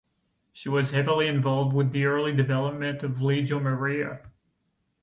[0.51, 4.21] She was heavily involved with the early development of Legio Maria.